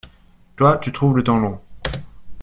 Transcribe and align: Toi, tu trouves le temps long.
Toi, 0.55 0.79
tu 0.79 0.91
trouves 0.91 1.15
le 1.15 1.23
temps 1.23 1.37
long. 1.37 1.61